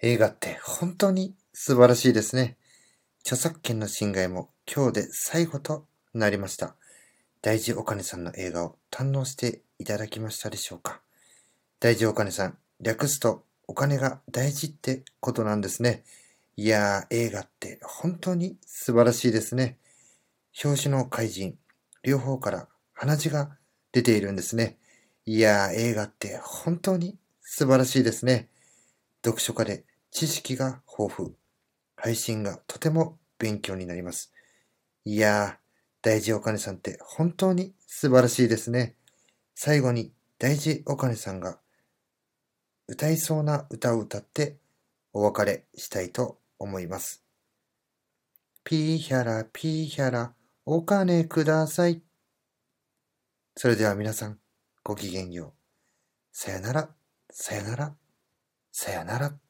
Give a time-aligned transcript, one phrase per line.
[0.00, 2.56] 映画って本当に素晴らしいですね。
[3.22, 6.76] 著作権の侵害も今日で最後となりました。
[7.42, 11.00] 大事お金さんの映画を堪能していただきましたでしょうか
[11.80, 16.04] 大事お金さん、略すとお金が大事ってことなんですね。
[16.56, 19.78] いやー、映画って本当に素晴らしいですね。
[20.64, 21.58] 表紙の怪人、
[22.04, 23.50] 両方から鼻血が
[23.90, 24.78] 出ているんですね。
[25.26, 28.48] いやー、映画って本当に素晴らしいですね。
[29.24, 31.34] 読書家で知識が豊富。
[31.96, 34.32] 配信がとても勉強になります。
[35.04, 35.68] いやー、
[36.02, 38.94] 大事お金さんって本当に素晴らしいですね。
[39.54, 41.58] 最後に大事お金さんが
[42.86, 44.56] 歌いそうな歌を歌って
[45.12, 47.24] お別れしたいと思います。
[48.62, 50.32] ピーヒャラピーヒャラ
[50.64, 52.02] お金ください。
[53.56, 54.38] それでは皆さん
[54.84, 55.52] ごきげんよう。
[56.32, 56.88] さよなら、
[57.30, 57.94] さよなら、
[58.80, 59.47] さよなら。